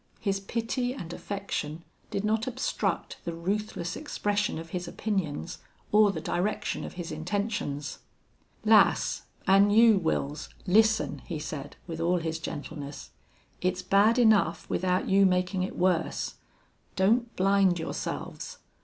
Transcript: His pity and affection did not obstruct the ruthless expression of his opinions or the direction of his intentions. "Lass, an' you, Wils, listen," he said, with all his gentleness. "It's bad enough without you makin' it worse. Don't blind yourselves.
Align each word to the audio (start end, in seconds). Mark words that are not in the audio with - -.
His 0.19 0.39
pity 0.39 0.95
and 0.95 1.13
affection 1.13 1.83
did 2.09 2.25
not 2.25 2.47
obstruct 2.47 3.17
the 3.23 3.35
ruthless 3.35 3.95
expression 3.95 4.57
of 4.57 4.71
his 4.71 4.87
opinions 4.87 5.59
or 5.91 6.11
the 6.11 6.19
direction 6.19 6.83
of 6.83 6.93
his 6.93 7.11
intentions. 7.11 7.99
"Lass, 8.65 9.21
an' 9.45 9.69
you, 9.69 9.99
Wils, 9.99 10.49
listen," 10.65 11.21
he 11.27 11.37
said, 11.37 11.75
with 11.85 12.01
all 12.01 12.17
his 12.17 12.39
gentleness. 12.39 13.11
"It's 13.61 13.83
bad 13.83 14.17
enough 14.17 14.67
without 14.71 15.07
you 15.07 15.23
makin' 15.27 15.61
it 15.61 15.77
worse. 15.77 16.33
Don't 16.95 17.35
blind 17.35 17.77
yourselves. 17.77 18.57